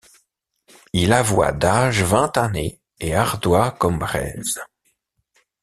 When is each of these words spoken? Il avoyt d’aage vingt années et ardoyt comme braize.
Il 0.93 1.13
avoyt 1.13 1.51
d’aage 1.53 2.01
vingt 2.03 2.35
années 2.35 2.81
et 2.99 3.13
ardoyt 3.13 3.77
comme 3.77 3.99
braize. 3.99 4.59